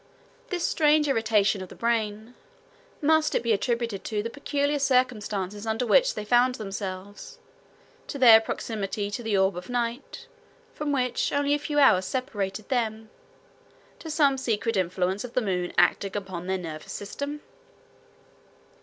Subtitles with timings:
[0.49, 2.33] This strange irritation of the brain,
[3.03, 7.37] must it be attributed to the peculiar circumstances under which they found themselves,
[8.07, 10.25] to their proximity to the orb of night,
[10.73, 13.11] from which only a few hours separated them,
[13.99, 17.41] to some secret influence of the moon acting upon their nervous system?